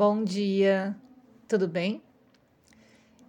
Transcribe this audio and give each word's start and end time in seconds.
Bom 0.00 0.22
dia, 0.22 0.94
tudo 1.48 1.66
bem? 1.66 2.00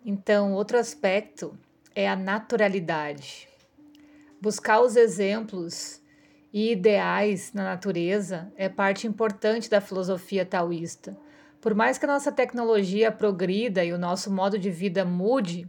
Então, 0.05 0.53
outro 0.53 0.77
aspecto 0.77 1.57
é 1.95 2.07
a 2.07 2.15
naturalidade. 2.15 3.49
Buscar 4.39 4.79
os 4.79 4.95
exemplos 4.95 5.99
e 6.53 6.71
ideais 6.71 7.53
na 7.53 7.63
natureza 7.63 8.53
é 8.55 8.69
parte 8.69 9.07
importante 9.07 9.67
da 9.67 9.81
filosofia 9.81 10.45
taoísta. 10.45 11.17
Por 11.59 11.73
mais 11.73 11.97
que 11.97 12.05
a 12.05 12.07
nossa 12.07 12.31
tecnologia 12.31 13.11
progrida 13.11 13.83
e 13.83 13.91
o 13.91 13.97
nosso 13.97 14.31
modo 14.31 14.59
de 14.59 14.69
vida 14.69 15.03
mude, 15.03 15.67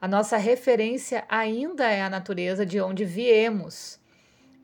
a 0.00 0.06
nossa 0.06 0.36
referência 0.36 1.24
ainda 1.28 1.90
é 1.90 2.00
a 2.00 2.08
natureza 2.08 2.64
de 2.64 2.80
onde 2.80 3.04
viemos. 3.04 3.98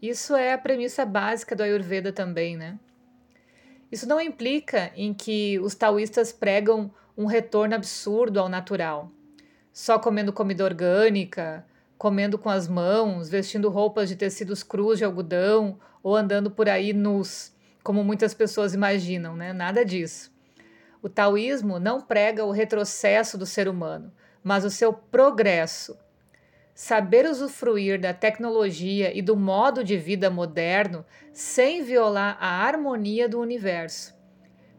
Isso 0.00 0.36
é 0.36 0.52
a 0.52 0.58
premissa 0.58 1.04
básica 1.04 1.56
do 1.56 1.64
Ayurveda 1.64 2.12
também, 2.12 2.56
né? 2.56 2.78
Isso 3.94 4.08
não 4.08 4.20
implica 4.20 4.90
em 4.96 5.14
que 5.14 5.56
os 5.60 5.76
taoístas 5.76 6.32
pregam 6.32 6.90
um 7.16 7.26
retorno 7.26 7.76
absurdo 7.76 8.40
ao 8.40 8.48
natural, 8.48 9.08
só 9.72 10.00
comendo 10.00 10.32
comida 10.32 10.64
orgânica, 10.64 11.64
comendo 11.96 12.36
com 12.36 12.50
as 12.50 12.66
mãos, 12.66 13.28
vestindo 13.28 13.70
roupas 13.70 14.08
de 14.08 14.16
tecidos 14.16 14.64
crus 14.64 14.98
de 14.98 15.04
algodão 15.04 15.78
ou 16.02 16.16
andando 16.16 16.50
por 16.50 16.68
aí 16.68 16.92
nus, 16.92 17.52
como 17.84 18.02
muitas 18.02 18.34
pessoas 18.34 18.74
imaginam, 18.74 19.36
né? 19.36 19.52
Nada 19.52 19.84
disso. 19.84 20.32
O 21.00 21.08
taoísmo 21.08 21.78
não 21.78 22.00
prega 22.00 22.44
o 22.44 22.50
retrocesso 22.50 23.38
do 23.38 23.46
ser 23.46 23.68
humano, 23.68 24.12
mas 24.42 24.64
o 24.64 24.70
seu 24.70 24.92
progresso. 24.92 25.96
Saber 26.74 27.24
usufruir 27.24 28.00
da 28.00 28.12
tecnologia 28.12 29.16
e 29.16 29.22
do 29.22 29.36
modo 29.36 29.84
de 29.84 29.96
vida 29.96 30.28
moderno 30.28 31.06
sem 31.32 31.84
violar 31.84 32.36
a 32.40 32.66
harmonia 32.66 33.28
do 33.28 33.38
universo. 33.38 34.12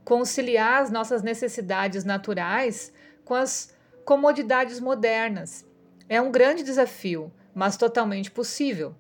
Conciliar 0.03 0.81
as 0.81 0.91
nossas 0.91 1.23
necessidades 1.23 2.03
naturais 2.03 2.91
com 3.23 3.33
as 3.33 3.73
comodidades 4.03 4.81
modernas. 4.81 5.65
É 6.09 6.19
um 6.19 6.31
grande 6.31 6.63
desafio, 6.63 7.31
mas 7.53 7.77
totalmente 7.77 8.30
possível. 8.30 8.93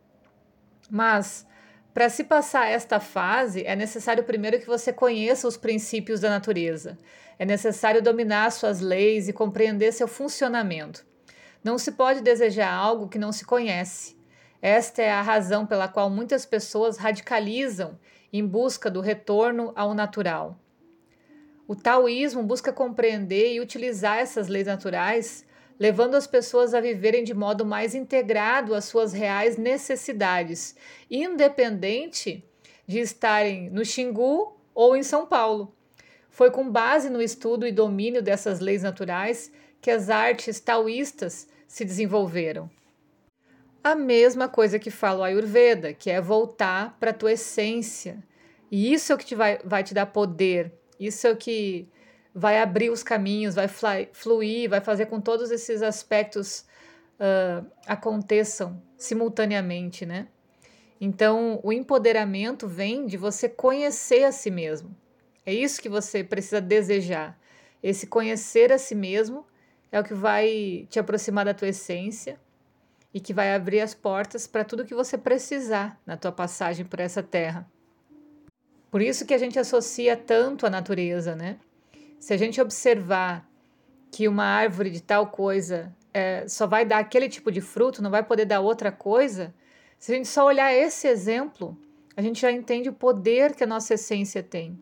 Mas, 0.89 1.45
para 1.93 2.07
se 2.07 2.23
passar 2.23 2.67
esta 2.67 3.01
fase, 3.01 3.65
é 3.65 3.75
necessário 3.75 4.23
primeiro 4.23 4.57
que 4.57 4.65
você 4.65 4.93
conheça 4.93 5.49
os 5.49 5.57
princípios 5.57 6.21
da 6.21 6.29
natureza. 6.29 6.97
É 7.37 7.45
necessário 7.45 8.01
dominar 8.01 8.49
suas 8.51 8.79
leis 8.79 9.27
e 9.27 9.33
compreender 9.33 9.91
seu 9.91 10.07
funcionamento. 10.07 11.05
Não 11.65 11.79
se 11.79 11.93
pode 11.93 12.21
desejar 12.21 12.71
algo 12.71 13.09
que 13.09 13.17
não 13.17 13.31
se 13.31 13.43
conhece. 13.43 14.15
Esta 14.61 15.01
é 15.01 15.11
a 15.11 15.23
razão 15.23 15.65
pela 15.65 15.87
qual 15.87 16.11
muitas 16.11 16.45
pessoas 16.45 16.97
radicalizam 16.97 17.97
em 18.31 18.45
busca 18.45 18.87
do 18.87 19.01
retorno 19.01 19.73
ao 19.75 19.95
natural. 19.95 20.59
O 21.67 21.75
taoísmo 21.75 22.43
busca 22.43 22.71
compreender 22.71 23.51
e 23.51 23.59
utilizar 23.59 24.19
essas 24.19 24.47
leis 24.47 24.67
naturais, 24.67 25.43
levando 25.79 26.13
as 26.13 26.27
pessoas 26.27 26.75
a 26.75 26.79
viverem 26.79 27.23
de 27.23 27.33
modo 27.33 27.65
mais 27.65 27.95
integrado 27.95 28.75
às 28.75 28.85
suas 28.85 29.11
reais 29.11 29.57
necessidades, 29.57 30.75
independente 31.09 32.47
de 32.85 32.99
estarem 32.99 33.71
no 33.71 33.83
Xingu 33.83 34.55
ou 34.71 34.95
em 34.95 35.01
São 35.01 35.25
Paulo. 35.25 35.75
Foi 36.29 36.51
com 36.51 36.69
base 36.69 37.09
no 37.09 37.23
estudo 37.23 37.65
e 37.65 37.71
domínio 37.71 38.21
dessas 38.21 38.59
leis 38.59 38.83
naturais 38.83 39.51
que 39.81 39.89
as 39.89 40.11
artes 40.11 40.59
taoístas 40.59 41.47
se 41.75 41.83
desenvolveram. 41.83 42.71
A 43.83 43.95
mesma 43.95 44.47
coisa 44.47 44.79
que 44.79 44.89
fala 44.89 45.19
o 45.19 45.23
Ayurveda, 45.23 45.93
que 45.93 46.09
é 46.09 46.21
voltar 46.21 46.95
para 47.01 47.11
a 47.11 47.13
tua 47.13 47.33
essência. 47.33 48.23
E 48.71 48.93
isso 48.93 49.11
é 49.11 49.15
o 49.15 49.17
que 49.17 49.25
te 49.25 49.35
vai, 49.35 49.59
vai 49.61 49.83
te 49.83 49.93
dar 49.93 50.05
poder, 50.05 50.71
isso 50.97 51.27
é 51.27 51.31
o 51.31 51.35
que 51.35 51.85
vai 52.33 52.61
abrir 52.61 52.89
os 52.91 53.03
caminhos, 53.03 53.55
vai 53.55 53.67
fluir, 54.13 54.69
vai 54.69 54.79
fazer 54.79 55.07
com 55.07 55.19
todos 55.19 55.51
esses 55.51 55.81
aspectos 55.81 56.65
uh, 57.19 57.69
aconteçam 57.85 58.81
simultaneamente, 58.95 60.05
né? 60.05 60.29
Então, 60.99 61.59
o 61.61 61.73
empoderamento 61.73 62.69
vem 62.69 63.05
de 63.05 63.17
você 63.17 63.49
conhecer 63.49 64.23
a 64.23 64.31
si 64.31 64.49
mesmo. 64.49 64.95
É 65.45 65.53
isso 65.53 65.81
que 65.81 65.89
você 65.89 66.23
precisa 66.23 66.61
desejar. 66.61 67.37
Esse 67.83 68.07
conhecer 68.07 68.71
a 68.71 68.77
si 68.77 68.95
mesmo 68.95 69.45
é 69.91 69.99
o 69.99 70.03
que 70.03 70.13
vai 70.13 70.87
te 70.89 70.99
aproximar 70.99 71.45
da 71.45 71.53
tua 71.53 71.69
essência 71.69 72.39
e 73.13 73.19
que 73.19 73.33
vai 73.33 73.55
abrir 73.55 73.79
as 73.79 73.93
portas 73.93 74.45
para 74.45 74.63
tudo 74.63 74.85
que 74.85 74.93
você 74.93 75.17
precisar 75.17 75.99
na 76.05 76.17
tua 76.17 76.31
passagem 76.31 76.85
por 76.85 76.99
essa 76.99 77.23
terra. 77.23 77.69
Por 78.91 79.01
isso 79.01 79.25
que 79.25 79.33
a 79.33 79.37
gente 79.37 79.59
associa 79.59 80.15
tanto 80.15 80.65
a 80.65 80.69
natureza, 80.69 81.35
né? 81.35 81.57
Se 82.19 82.33
a 82.33 82.37
gente 82.37 82.61
observar 82.61 83.49
que 84.11 84.27
uma 84.27 84.45
árvore 84.45 84.89
de 84.89 85.01
tal 85.01 85.27
coisa 85.27 85.93
é, 86.13 86.47
só 86.47 86.65
vai 86.65 86.85
dar 86.85 86.99
aquele 86.99 87.27
tipo 87.27 87.51
de 87.51 87.59
fruto, 87.59 88.01
não 88.01 88.09
vai 88.09 88.23
poder 88.23 88.45
dar 88.45 88.61
outra 88.61 88.91
coisa, 88.91 89.53
se 89.99 90.13
a 90.13 90.15
gente 90.15 90.27
só 90.27 90.45
olhar 90.45 90.73
esse 90.73 91.07
exemplo, 91.07 91.77
a 92.15 92.21
gente 92.21 92.41
já 92.41 92.51
entende 92.51 92.89
o 92.89 92.93
poder 92.93 93.55
que 93.55 93.63
a 93.63 93.67
nossa 93.67 93.93
essência 93.95 94.41
tem. 94.41 94.79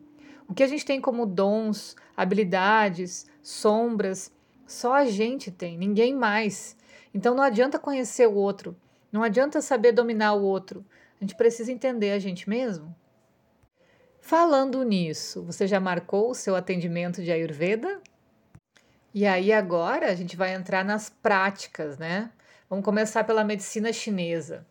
O 0.48 0.54
que 0.54 0.62
a 0.62 0.66
gente 0.66 0.84
tem 0.84 1.00
como 1.00 1.26
dons, 1.26 1.96
habilidades, 2.16 3.26
sombras, 3.42 4.32
só 4.66 4.94
a 4.94 5.04
gente 5.04 5.50
tem, 5.50 5.76
ninguém 5.76 6.14
mais. 6.14 6.76
Então 7.12 7.34
não 7.34 7.42
adianta 7.42 7.78
conhecer 7.78 8.26
o 8.26 8.34
outro, 8.34 8.76
não 9.12 9.22
adianta 9.22 9.60
saber 9.60 9.92
dominar 9.92 10.34
o 10.34 10.42
outro. 10.42 10.84
A 11.20 11.24
gente 11.24 11.36
precisa 11.36 11.70
entender 11.70 12.10
a 12.10 12.18
gente 12.18 12.48
mesmo. 12.48 12.94
Falando 14.20 14.82
nisso, 14.82 15.42
você 15.42 15.66
já 15.66 15.78
marcou 15.78 16.30
o 16.30 16.34
seu 16.34 16.56
atendimento 16.56 17.22
de 17.22 17.30
Ayurveda? 17.30 18.00
E 19.12 19.26
aí 19.26 19.52
agora 19.52 20.10
a 20.10 20.14
gente 20.14 20.36
vai 20.36 20.54
entrar 20.54 20.84
nas 20.84 21.08
práticas, 21.08 21.98
né? 21.98 22.30
Vamos 22.68 22.84
começar 22.84 23.22
pela 23.24 23.44
medicina 23.44 23.92
chinesa. 23.92 24.66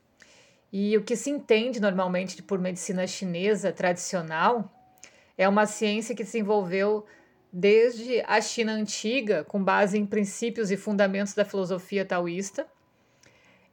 E 0.71 0.97
o 0.97 1.03
que 1.03 1.15
se 1.15 1.29
entende 1.29 1.79
normalmente 1.79 2.41
por 2.41 2.59
medicina 2.59 3.05
chinesa 3.05 3.71
tradicional 3.71 4.69
é 5.37 5.47
uma 5.47 5.65
ciência 5.65 6.15
que 6.15 6.23
desenvolveu 6.23 7.05
desde 7.55 8.23
a 8.25 8.41
China 8.41 8.71
antiga, 8.71 9.43
com 9.43 9.63
base 9.63 9.95
em 9.95 10.07
princípios 10.07 10.71
e 10.71 10.77
fundamentos 10.77 11.35
da 11.35 11.45
filosofia 11.45 12.03
taoísta, 12.03 12.65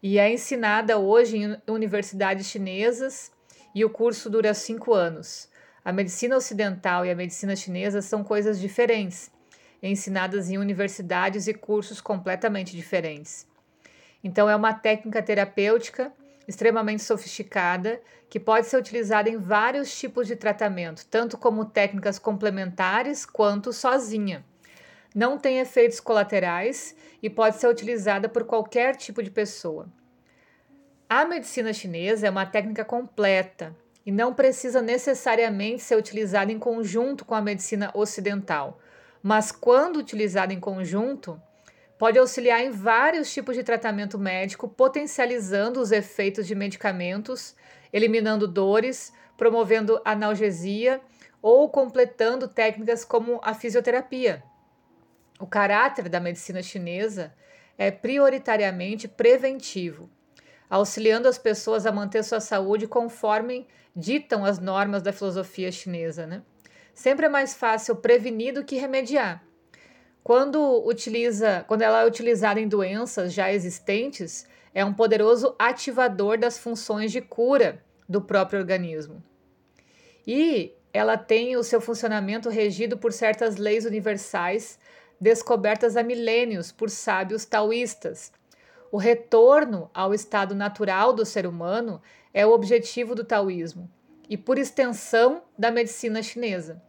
e 0.02 0.18
é 0.18 0.30
ensinada 0.30 0.98
hoje 0.98 1.38
em 1.38 1.56
universidades 1.66 2.46
chinesas, 2.46 3.32
e 3.74 3.82
o 3.82 3.88
curso 3.88 4.28
dura 4.28 4.52
cinco 4.52 4.92
anos. 4.92 5.48
A 5.82 5.92
medicina 5.92 6.36
ocidental 6.36 7.06
e 7.06 7.10
a 7.10 7.14
medicina 7.14 7.56
chinesa 7.56 8.02
são 8.02 8.22
coisas 8.22 8.60
diferentes, 8.60 9.30
ensinadas 9.82 10.50
em 10.50 10.58
universidades 10.58 11.46
e 11.46 11.54
cursos 11.54 12.02
completamente 12.02 12.76
diferentes. 12.76 13.46
Então, 14.22 14.50
é 14.50 14.54
uma 14.54 14.74
técnica 14.74 15.22
terapêutica 15.22 16.12
extremamente 16.50 17.02
sofisticada 17.02 18.00
que 18.28 18.40
pode 18.40 18.66
ser 18.66 18.76
utilizada 18.76 19.28
em 19.28 19.38
vários 19.38 19.96
tipos 19.96 20.26
de 20.26 20.36
tratamento, 20.36 21.06
tanto 21.06 21.38
como 21.38 21.64
técnicas 21.64 22.18
complementares 22.18 23.24
quanto 23.24 23.72
sozinha. 23.72 24.44
Não 25.14 25.38
tem 25.38 25.60
efeitos 25.60 26.00
colaterais 26.00 26.94
e 27.22 27.30
pode 27.30 27.56
ser 27.56 27.68
utilizada 27.68 28.28
por 28.28 28.44
qualquer 28.44 28.96
tipo 28.96 29.22
de 29.22 29.30
pessoa. 29.30 29.88
A 31.08 31.24
medicina 31.24 31.72
chinesa 31.72 32.26
é 32.26 32.30
uma 32.30 32.46
técnica 32.46 32.84
completa 32.84 33.74
e 34.04 34.12
não 34.12 34.34
precisa 34.34 34.82
necessariamente 34.82 35.82
ser 35.82 35.96
utilizada 35.96 36.52
em 36.52 36.58
conjunto 36.58 37.24
com 37.24 37.34
a 37.34 37.40
medicina 37.40 37.90
ocidental, 37.94 38.80
mas 39.22 39.52
quando 39.52 39.98
utilizada 39.98 40.52
em 40.52 40.60
conjunto, 40.60 41.40
Pode 42.00 42.18
auxiliar 42.18 42.64
em 42.64 42.70
vários 42.70 43.30
tipos 43.30 43.54
de 43.54 43.62
tratamento 43.62 44.18
médico, 44.18 44.66
potencializando 44.66 45.82
os 45.82 45.92
efeitos 45.92 46.46
de 46.46 46.54
medicamentos, 46.54 47.54
eliminando 47.92 48.48
dores, 48.48 49.12
promovendo 49.36 50.00
analgesia 50.02 50.98
ou 51.42 51.68
completando 51.68 52.48
técnicas 52.48 53.04
como 53.04 53.38
a 53.44 53.52
fisioterapia. 53.52 54.42
O 55.38 55.46
caráter 55.46 56.08
da 56.08 56.18
medicina 56.18 56.62
chinesa 56.62 57.34
é 57.76 57.90
prioritariamente 57.90 59.06
preventivo, 59.06 60.08
auxiliando 60.70 61.28
as 61.28 61.36
pessoas 61.36 61.84
a 61.84 61.92
manter 61.92 62.24
sua 62.24 62.40
saúde 62.40 62.86
conforme 62.86 63.68
ditam 63.94 64.42
as 64.42 64.58
normas 64.58 65.02
da 65.02 65.12
filosofia 65.12 65.70
chinesa. 65.70 66.26
Né? 66.26 66.40
Sempre 66.94 67.26
é 67.26 67.28
mais 67.28 67.52
fácil 67.52 67.94
prevenir 67.96 68.54
do 68.54 68.64
que 68.64 68.78
remediar. 68.78 69.49
Quando, 70.30 70.86
utiliza, 70.86 71.64
quando 71.66 71.82
ela 71.82 72.02
é 72.02 72.06
utilizada 72.06 72.60
em 72.60 72.68
doenças 72.68 73.32
já 73.32 73.52
existentes, 73.52 74.46
é 74.72 74.84
um 74.84 74.94
poderoso 74.94 75.56
ativador 75.58 76.38
das 76.38 76.56
funções 76.56 77.10
de 77.10 77.20
cura 77.20 77.82
do 78.08 78.22
próprio 78.22 78.60
organismo. 78.60 79.20
E 80.24 80.72
ela 80.92 81.16
tem 81.16 81.56
o 81.56 81.64
seu 81.64 81.80
funcionamento 81.80 82.48
regido 82.48 82.96
por 82.96 83.12
certas 83.12 83.56
leis 83.56 83.84
universais 83.84 84.78
descobertas 85.20 85.96
há 85.96 86.02
milênios 86.04 86.70
por 86.70 86.90
sábios 86.90 87.44
taoístas. 87.44 88.32
O 88.92 88.98
retorno 88.98 89.90
ao 89.92 90.14
estado 90.14 90.54
natural 90.54 91.12
do 91.12 91.26
ser 91.26 91.44
humano 91.44 92.00
é 92.32 92.46
o 92.46 92.52
objetivo 92.52 93.16
do 93.16 93.24
taoísmo 93.24 93.90
e, 94.28 94.36
por 94.36 94.58
extensão, 94.58 95.42
da 95.58 95.72
medicina 95.72 96.22
chinesa. 96.22 96.80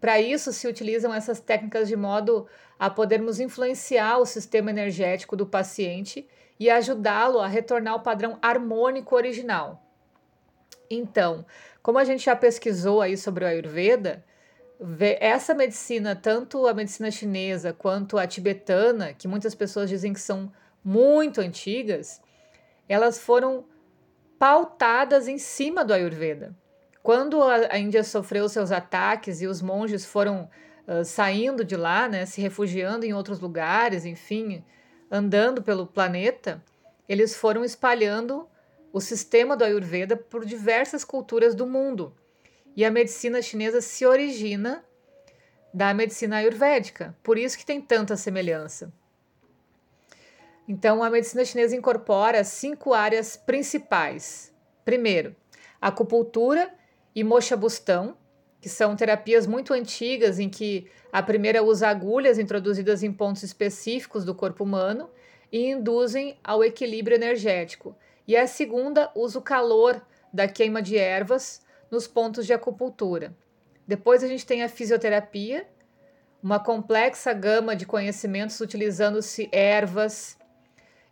Para 0.00 0.20
isso 0.20 0.52
se 0.52 0.66
utilizam 0.66 1.12
essas 1.12 1.40
técnicas 1.40 1.86
de 1.86 1.96
modo 1.96 2.46
a 2.78 2.88
podermos 2.88 3.38
influenciar 3.38 4.18
o 4.18 4.24
sistema 4.24 4.70
energético 4.70 5.36
do 5.36 5.46
paciente 5.46 6.26
e 6.58 6.70
ajudá-lo 6.70 7.38
a 7.38 7.46
retornar 7.46 7.92
ao 7.94 8.00
padrão 8.00 8.38
harmônico 8.40 9.14
original. 9.14 9.84
Então, 10.90 11.44
como 11.82 11.98
a 11.98 12.04
gente 12.04 12.24
já 12.24 12.34
pesquisou 12.34 13.00
aí 13.00 13.16
sobre 13.16 13.44
o 13.44 13.48
Ayurveda, 13.48 14.24
essa 15.20 15.54
medicina, 15.54 16.16
tanto 16.16 16.66
a 16.66 16.72
medicina 16.72 17.10
chinesa 17.10 17.72
quanto 17.72 18.16
a 18.16 18.26
tibetana, 18.26 19.12
que 19.12 19.28
muitas 19.28 19.54
pessoas 19.54 19.90
dizem 19.90 20.14
que 20.14 20.20
são 20.20 20.50
muito 20.82 21.40
antigas, 21.40 22.22
elas 22.88 23.18
foram 23.18 23.66
pautadas 24.38 25.28
em 25.28 25.36
cima 25.36 25.84
do 25.84 25.92
Ayurveda. 25.92 26.56
Quando 27.02 27.42
a, 27.42 27.78
Índia 27.78 28.04
sofreu 28.04 28.48
seus 28.48 28.70
ataques 28.70 29.40
e 29.40 29.46
os 29.46 29.62
monges 29.62 30.04
foram 30.04 30.50
uh, 30.86 31.04
saindo 31.04 31.64
de 31.64 31.76
lá, 31.76 32.08
né, 32.08 32.26
se 32.26 32.40
refugiando 32.40 33.06
em 33.06 33.14
outros 33.14 33.40
lugares, 33.40 34.04
enfim, 34.04 34.62
andando 35.10 35.62
pelo 35.62 35.86
planeta, 35.86 36.62
eles 37.08 37.34
foram 37.34 37.64
espalhando 37.64 38.46
o 38.92 39.00
sistema 39.00 39.56
do 39.56 39.64
Ayurveda 39.64 40.16
por 40.16 40.44
diversas 40.44 41.04
culturas 41.04 41.54
do 41.54 41.66
mundo. 41.66 42.14
E 42.76 42.84
a 42.84 42.90
medicina 42.90 43.40
chinesa 43.42 43.80
se 43.80 44.06
origina 44.06 44.84
da 45.72 45.94
medicina 45.94 46.36
ayurvédica, 46.38 47.16
por 47.22 47.38
isso 47.38 47.56
que 47.56 47.64
tem 47.64 47.80
tanta 47.80 48.16
semelhança. 48.16 48.92
Então, 50.68 51.02
a 51.02 51.10
medicina 51.10 51.44
chinesa 51.44 51.74
incorpora 51.74 52.44
cinco 52.44 52.94
áreas 52.94 53.36
principais. 53.36 54.52
Primeiro, 54.84 55.34
acupuntura 55.80 56.72
e 57.14 57.24
mocha-bustão, 57.24 58.16
que 58.60 58.68
são 58.68 58.94
terapias 58.94 59.46
muito 59.46 59.72
antigas 59.72 60.38
em 60.38 60.48
que 60.48 60.86
a 61.12 61.22
primeira 61.22 61.62
usa 61.62 61.88
agulhas 61.88 62.38
introduzidas 62.38 63.02
em 63.02 63.12
pontos 63.12 63.42
específicos 63.42 64.24
do 64.24 64.34
corpo 64.34 64.64
humano 64.64 65.10
e 65.50 65.70
induzem 65.70 66.38
ao 66.44 66.62
equilíbrio 66.62 67.14
energético. 67.14 67.96
E 68.28 68.36
a 68.36 68.46
segunda 68.46 69.10
usa 69.14 69.38
o 69.38 69.42
calor 69.42 70.00
da 70.32 70.46
queima 70.46 70.80
de 70.80 70.96
ervas 70.96 71.62
nos 71.90 72.06
pontos 72.06 72.46
de 72.46 72.52
acupuntura. 72.52 73.34
Depois 73.86 74.22
a 74.22 74.28
gente 74.28 74.46
tem 74.46 74.62
a 74.62 74.68
fisioterapia, 74.68 75.66
uma 76.42 76.60
complexa 76.60 77.32
gama 77.32 77.74
de 77.74 77.84
conhecimentos 77.84 78.60
utilizando-se 78.60 79.48
ervas, 79.50 80.38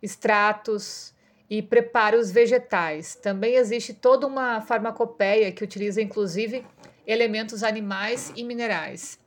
extratos 0.00 1.12
e 1.48 1.62
preparos 1.62 2.30
vegetais. 2.30 3.14
Também 3.14 3.54
existe 3.54 3.94
toda 3.94 4.26
uma 4.26 4.60
farmacopeia 4.60 5.50
que 5.50 5.64
utiliza 5.64 6.02
inclusive 6.02 6.64
elementos 7.06 7.62
animais 7.62 8.32
e 8.36 8.44
minerais. 8.44 9.18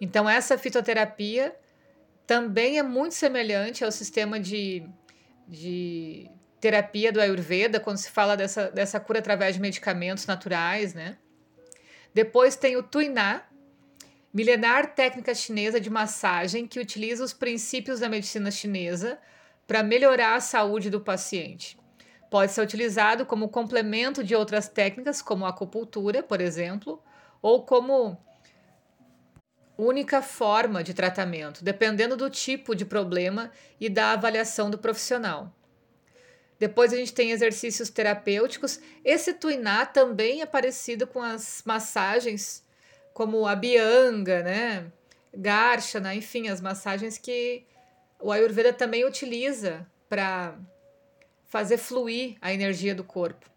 Então 0.00 0.28
essa 0.28 0.56
fitoterapia 0.56 1.54
também 2.26 2.78
é 2.78 2.82
muito 2.82 3.14
semelhante 3.14 3.84
ao 3.84 3.92
sistema 3.92 4.40
de, 4.40 4.82
de 5.46 6.30
terapia 6.60 7.12
do 7.12 7.20
Ayurveda, 7.20 7.78
quando 7.78 7.98
se 7.98 8.10
fala 8.10 8.36
dessa, 8.36 8.70
dessa 8.70 8.98
cura 8.98 9.18
através 9.18 9.54
de 9.54 9.60
medicamentos 9.60 10.26
naturais, 10.26 10.94
né? 10.94 11.18
Depois 12.14 12.56
tem 12.56 12.76
o 12.76 12.82
Tuiná, 12.82 13.42
milenar 14.32 14.94
técnica 14.94 15.34
chinesa 15.34 15.80
de 15.80 15.90
massagem 15.90 16.66
que 16.66 16.80
utiliza 16.80 17.22
os 17.22 17.32
princípios 17.32 18.00
da 18.00 18.08
medicina 18.08 18.50
chinesa 18.50 19.18
para 19.66 19.82
melhorar 19.82 20.34
a 20.34 20.40
saúde 20.40 20.90
do 20.90 21.00
paciente. 21.00 21.78
Pode 22.30 22.52
ser 22.52 22.62
utilizado 22.62 23.26
como 23.26 23.48
complemento 23.48 24.24
de 24.24 24.34
outras 24.34 24.68
técnicas, 24.68 25.20
como 25.20 25.44
a 25.44 25.50
acupuntura, 25.50 26.22
por 26.22 26.40
exemplo, 26.40 27.02
ou 27.42 27.64
como 27.64 28.18
única 29.76 30.22
forma 30.22 30.82
de 30.82 30.94
tratamento, 30.94 31.64
dependendo 31.64 32.16
do 32.16 32.30
tipo 32.30 32.74
de 32.74 32.84
problema 32.84 33.50
e 33.80 33.88
da 33.88 34.12
avaliação 34.12 34.70
do 34.70 34.78
profissional. 34.78 35.54
Depois 36.58 36.92
a 36.92 36.96
gente 36.96 37.12
tem 37.12 37.32
exercícios 37.32 37.90
terapêuticos. 37.90 38.78
Esse 39.04 39.34
tuiná 39.34 39.84
também 39.84 40.42
é 40.42 40.46
parecido 40.46 41.06
com 41.06 41.20
as 41.20 41.62
massagens, 41.66 42.64
como 43.12 43.46
a 43.46 43.56
bianga, 43.56 44.42
né? 44.42 44.92
Garshana, 45.34 46.14
enfim, 46.14 46.48
as 46.48 46.60
massagens 46.60 47.18
que 47.18 47.64
o 48.22 48.30
Ayurveda 48.30 48.72
também 48.72 49.04
utiliza 49.04 49.86
para 50.08 50.56
fazer 51.44 51.76
fluir 51.76 52.36
a 52.40 52.52
energia 52.52 52.94
do 52.94 53.04
corpo. 53.04 53.50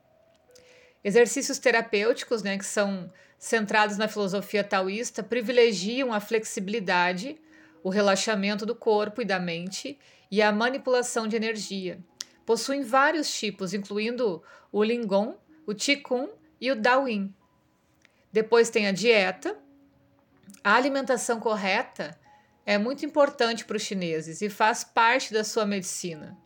Exercícios 1.04 1.60
terapêuticos, 1.60 2.42
né, 2.42 2.58
que 2.58 2.66
são 2.66 3.12
centrados 3.38 3.98
na 3.98 4.08
filosofia 4.08 4.64
taoísta, 4.64 5.22
privilegiam 5.22 6.12
a 6.12 6.20
flexibilidade, 6.20 7.40
o 7.84 7.90
relaxamento 7.90 8.66
do 8.66 8.74
corpo 8.74 9.22
e 9.22 9.26
da 9.26 9.40
mente 9.40 10.00
e 10.32 10.42
a 10.42 10.52
manipulação 10.52 11.28
de 11.28 11.36
energia 11.36 12.00
possuem 12.46 12.82
vários 12.82 13.32
tipos, 13.34 13.74
incluindo 13.74 14.42
o 14.72 14.84
Lingon, 14.84 15.38
o 15.66 15.74
Qigong 15.74 16.32
e 16.60 16.72
o 16.72 16.76
Daoyin. 16.76 17.34
Depois 18.32 18.70
tem 18.70 18.88
a 18.88 18.92
dieta. 18.92 19.58
A 20.64 20.76
alimentação 20.76 21.40
correta 21.40 22.18
é 22.66 22.78
muito 22.78 23.06
importante 23.06 23.64
para 23.64 23.78
os 23.78 23.84
chineses 23.84 24.42
e 24.42 24.50
faz 24.50 24.84
parte 24.84 25.32
da 25.32 25.44
sua 25.44 25.66
medicina. 25.66 26.38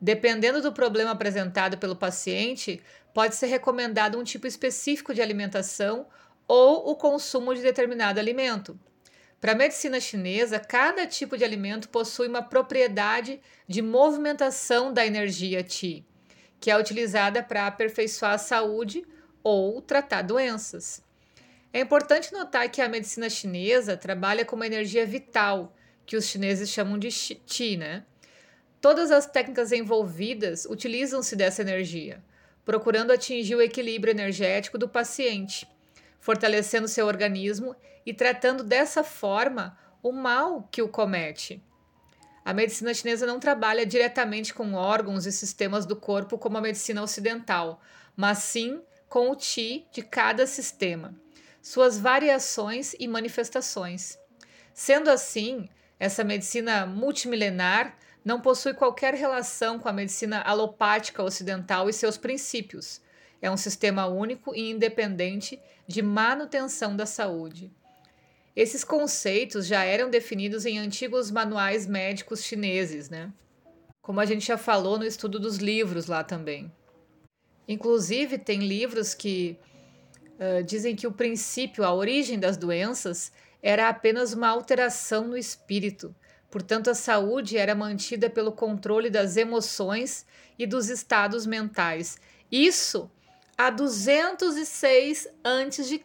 Dependendo 0.00 0.62
do 0.62 0.72
problema 0.72 1.10
apresentado 1.10 1.78
pelo 1.78 1.96
paciente, 1.96 2.80
pode 3.12 3.34
ser 3.34 3.46
recomendado 3.46 4.18
um 4.18 4.22
tipo 4.22 4.46
específico 4.46 5.12
de 5.12 5.22
alimentação 5.22 6.06
ou 6.46 6.90
o 6.90 6.94
consumo 6.94 7.54
de 7.54 7.62
determinado 7.62 8.20
alimento. 8.20 8.78
Para 9.40 9.52
a 9.52 9.56
medicina 9.56 10.00
chinesa, 10.00 10.58
cada 10.58 11.06
tipo 11.06 11.36
de 11.36 11.44
alimento 11.44 11.88
possui 11.88 12.28
uma 12.28 12.42
propriedade 12.42 13.40
de 13.66 13.82
movimentação 13.82 14.92
da 14.92 15.04
energia 15.04 15.62
Qi, 15.62 16.04
que 16.60 16.70
é 16.70 16.78
utilizada 16.78 17.42
para 17.42 17.66
aperfeiçoar 17.66 18.32
a 18.32 18.38
saúde 18.38 19.04
ou 19.42 19.80
tratar 19.82 20.22
doenças. 20.22 21.05
É 21.76 21.80
importante 21.80 22.32
notar 22.32 22.70
que 22.70 22.80
a 22.80 22.88
medicina 22.88 23.28
chinesa 23.28 23.98
trabalha 23.98 24.46
com 24.46 24.56
uma 24.56 24.66
energia 24.66 25.04
vital, 25.04 25.76
que 26.06 26.16
os 26.16 26.24
chineses 26.24 26.70
chamam 26.70 26.98
de 26.98 27.10
Qi, 27.10 27.76
né? 27.76 28.02
Todas 28.80 29.10
as 29.10 29.26
técnicas 29.26 29.72
envolvidas 29.72 30.64
utilizam-se 30.64 31.36
dessa 31.36 31.60
energia, 31.60 32.24
procurando 32.64 33.10
atingir 33.10 33.56
o 33.56 33.60
equilíbrio 33.60 34.10
energético 34.10 34.78
do 34.78 34.88
paciente 34.88 35.68
fortalecendo 36.18 36.88
seu 36.88 37.06
organismo 37.06 37.76
e 38.06 38.14
tratando 38.14 38.64
dessa 38.64 39.04
forma 39.04 39.78
o 40.02 40.12
mal 40.12 40.66
que 40.72 40.80
o 40.80 40.88
comete. 40.88 41.62
A 42.42 42.54
medicina 42.54 42.94
chinesa 42.94 43.26
não 43.26 43.38
trabalha 43.38 43.84
diretamente 43.84 44.54
com 44.54 44.72
órgãos 44.72 45.26
e 45.26 45.30
sistemas 45.30 45.84
do 45.84 45.94
corpo 45.94 46.38
como 46.38 46.56
a 46.56 46.62
medicina 46.62 47.02
ocidental, 47.02 47.82
mas 48.16 48.38
sim 48.38 48.80
com 49.10 49.30
o 49.30 49.36
Qi 49.36 49.86
de 49.92 50.00
cada 50.00 50.46
sistema, 50.46 51.14
suas 51.66 51.98
variações 51.98 52.94
e 52.96 53.08
manifestações. 53.08 54.16
Sendo 54.72 55.10
assim, 55.10 55.68
essa 55.98 56.22
medicina 56.22 56.86
multimilenar 56.86 57.98
não 58.24 58.40
possui 58.40 58.72
qualquer 58.72 59.14
relação 59.14 59.76
com 59.76 59.88
a 59.88 59.92
medicina 59.92 60.40
alopática 60.42 61.24
ocidental 61.24 61.90
e 61.90 61.92
seus 61.92 62.16
princípios, 62.16 63.00
é 63.42 63.50
um 63.50 63.56
sistema 63.56 64.06
único 64.06 64.54
e 64.54 64.70
independente 64.70 65.60
de 65.88 66.02
manutenção 66.02 66.96
da 66.96 67.04
saúde. 67.04 67.72
Esses 68.54 68.84
conceitos 68.84 69.66
já 69.66 69.82
eram 69.82 70.08
definidos 70.08 70.66
em 70.66 70.78
antigos 70.78 71.32
manuais 71.32 71.84
médicos 71.84 72.44
chineses, 72.44 73.10
né? 73.10 73.32
Como 74.00 74.20
a 74.20 74.24
gente 74.24 74.46
já 74.46 74.56
falou 74.56 75.00
no 75.00 75.04
estudo 75.04 75.40
dos 75.40 75.56
livros 75.56 76.06
lá 76.06 76.22
também. 76.22 76.72
Inclusive, 77.66 78.38
tem 78.38 78.60
livros 78.60 79.14
que 79.14 79.58
uh, 80.38 80.62
dizem 80.62 80.94
que 80.94 81.06
o 81.06 81.12
princípio, 81.12 81.84
a 81.84 81.92
origem 81.92 82.38
das 82.38 82.56
doenças, 82.56 83.32
era 83.62 83.88
apenas 83.88 84.32
uma 84.32 84.48
alteração 84.48 85.26
no 85.28 85.36
espírito. 85.36 86.14
Portanto, 86.50 86.88
a 86.88 86.94
saúde 86.94 87.58
era 87.58 87.74
mantida 87.74 88.30
pelo 88.30 88.52
controle 88.52 89.10
das 89.10 89.36
emoções 89.36 90.24
e 90.58 90.66
dos 90.66 90.88
estados 90.88 91.44
mentais. 91.44 92.18
Isso 92.50 93.10
a 93.58 93.70
206 93.70 95.28
a.C. 95.42 96.00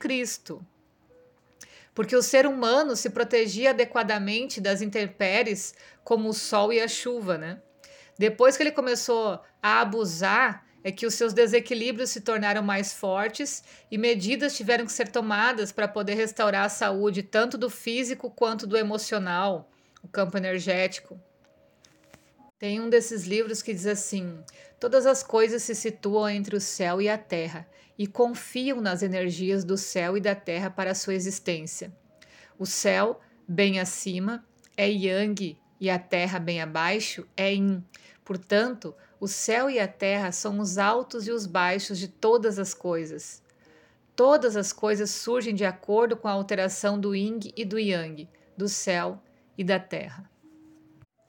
Porque 1.93 2.15
o 2.15 2.21
ser 2.21 2.47
humano 2.47 2.95
se 2.95 3.09
protegia 3.09 3.71
adequadamente 3.71 4.61
das 4.61 4.81
intempéries, 4.81 5.75
como 6.03 6.29
o 6.29 6.33
sol 6.33 6.71
e 6.71 6.79
a 6.79 6.88
chuva, 6.88 7.38
né? 7.38 7.61
Depois 8.17 8.55
que 8.55 8.63
ele 8.63 8.71
começou 8.71 9.39
a 9.61 9.81
abusar, 9.81 10.65
é 10.83 10.91
que 10.91 11.05
os 11.05 11.13
seus 11.13 11.33
desequilíbrios 11.33 12.09
se 12.09 12.21
tornaram 12.21 12.63
mais 12.63 12.93
fortes 12.93 13.63
e 13.89 13.97
medidas 13.97 14.55
tiveram 14.55 14.85
que 14.85 14.91
ser 14.91 15.09
tomadas 15.09 15.71
para 15.71 15.88
poder 15.88 16.15
restaurar 16.15 16.65
a 16.65 16.69
saúde 16.69 17.21
tanto 17.23 17.57
do 17.57 17.69
físico 17.69 18.29
quanto 18.31 18.65
do 18.65 18.77
emocional, 18.77 19.69
o 20.01 20.07
campo 20.07 20.38
energético. 20.38 21.19
Tem 22.57 22.79
um 22.79 22.89
desses 22.89 23.23
livros 23.25 23.61
que 23.61 23.73
diz 23.73 23.88
assim: 23.88 24.39
Todas 24.79 25.05
as 25.05 25.23
coisas 25.23 25.63
se 25.63 25.75
situam 25.75 26.29
entre 26.29 26.55
o 26.55 26.61
céu 26.61 27.01
e 27.01 27.09
a 27.09 27.17
terra 27.17 27.67
e 27.97 28.07
confiam 28.07 28.81
nas 28.81 29.03
energias 29.03 29.63
do 29.63 29.77
céu 29.77 30.17
e 30.17 30.21
da 30.21 30.35
terra 30.35 30.69
para 30.69 30.91
a 30.91 30.95
sua 30.95 31.13
existência. 31.13 31.91
O 32.57 32.65
céu, 32.65 33.19
bem 33.47 33.79
acima, 33.79 34.45
é 34.77 34.89
yang 34.89 35.57
e 35.79 35.89
a 35.89 35.97
terra, 35.97 36.39
bem 36.39 36.61
abaixo, 36.61 37.27
é 37.35 37.53
yin. 37.53 37.83
Portanto, 38.23 38.95
o 39.21 39.27
céu 39.27 39.69
e 39.69 39.79
a 39.79 39.87
terra 39.87 40.31
são 40.31 40.59
os 40.59 40.79
altos 40.79 41.27
e 41.27 41.31
os 41.31 41.45
baixos 41.45 41.99
de 41.99 42.07
todas 42.07 42.57
as 42.57 42.73
coisas. 42.73 43.39
Todas 44.15 44.57
as 44.57 44.73
coisas 44.73 45.11
surgem 45.11 45.53
de 45.53 45.63
acordo 45.63 46.17
com 46.17 46.27
a 46.27 46.31
alteração 46.31 46.99
do 46.99 47.13
yin 47.13 47.39
e 47.55 47.63
do 47.63 47.77
yang, 47.77 48.27
do 48.57 48.67
céu 48.67 49.21
e 49.55 49.63
da 49.63 49.79
terra. 49.79 50.27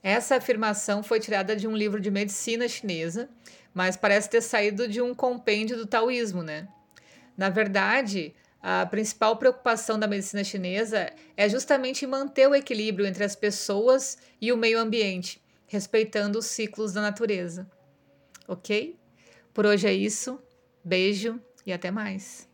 Essa 0.01 0.37
afirmação 0.37 1.03
foi 1.03 1.19
tirada 1.19 1.55
de 1.55 1.67
um 1.67 1.77
livro 1.77 2.01
de 2.01 2.09
medicina 2.09 2.67
chinesa, 2.67 3.29
mas 3.75 3.95
parece 3.95 4.27
ter 4.27 4.41
saído 4.41 4.87
de 4.87 4.99
um 4.99 5.13
compêndio 5.13 5.77
do 5.77 5.85
taoísmo, 5.85 6.41
né? 6.41 6.67
Na 7.37 7.49
verdade, 7.49 8.33
a 8.59 8.87
principal 8.87 9.37
preocupação 9.37 9.99
da 9.99 10.07
medicina 10.07 10.43
chinesa 10.43 11.13
é 11.37 11.47
justamente 11.47 12.07
manter 12.07 12.49
o 12.49 12.55
equilíbrio 12.55 13.05
entre 13.05 13.23
as 13.23 13.35
pessoas 13.35 14.17
e 14.41 14.51
o 14.51 14.57
meio 14.57 14.79
ambiente, 14.79 15.39
respeitando 15.67 16.39
os 16.39 16.47
ciclos 16.47 16.91
da 16.91 16.99
natureza 16.99 17.69
ok? 18.47 18.99
Por 19.53 19.65
hoje 19.65 19.87
é 19.87 19.93
isso. 19.93 20.39
Beijo 20.83 21.39
e 21.65 21.71
até 21.73 21.91
mais. 21.91 22.49